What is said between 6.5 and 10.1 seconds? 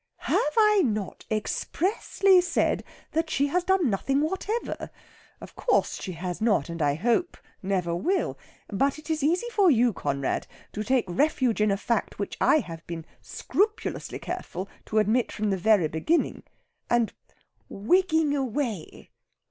and, I hope, never will. But it is easy for you,